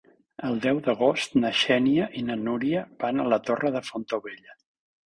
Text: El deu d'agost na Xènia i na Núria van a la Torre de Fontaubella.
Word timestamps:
El 0.47 0.55
deu 0.63 0.79
d'agost 0.87 1.35
na 1.43 1.51
Xènia 1.65 2.09
i 2.23 2.27
na 2.31 2.41
Núria 2.49 2.83
van 3.05 3.27
a 3.27 3.31
la 3.35 3.41
Torre 3.53 3.75
de 3.79 3.85
Fontaubella. 3.93 4.61